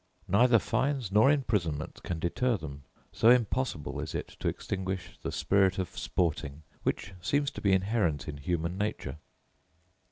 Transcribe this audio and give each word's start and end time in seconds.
Neither 0.27 0.57
fines 0.57 1.11
nor 1.11 1.29
imprisonment 1.29 2.01
can 2.01 2.17
deter 2.17 2.57
them: 2.57 2.85
so 3.11 3.29
impossible 3.29 3.99
is 3.99 4.15
it 4.15 4.29
to 4.39 4.47
extinguish 4.47 5.15
the 5.21 5.31
spirit 5.31 5.77
of 5.77 5.89
sporting, 5.95 6.63
which 6.81 7.13
seems 7.21 7.51
to 7.51 7.61
be 7.61 7.71
inherent 7.71 8.27
in 8.27 8.37
human 8.37 8.79
nature. 8.79 9.17